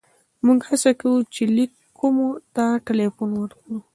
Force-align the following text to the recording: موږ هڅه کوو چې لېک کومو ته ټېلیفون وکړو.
موږ 0.45 0.59
هڅه 0.69 0.91
کوو 0.99 1.19
چې 1.33 1.43
لېک 1.55 1.71
کومو 1.99 2.27
ته 2.55 2.65
ټېلیفون 2.85 3.29
وکړو. 3.35 3.77